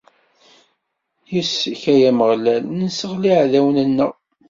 [1.31, 4.11] Yis-k, ay Ameɣlal, nesseɣli iɛdawen-nneɣ.